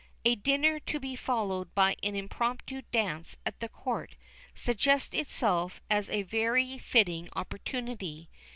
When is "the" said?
3.59-3.69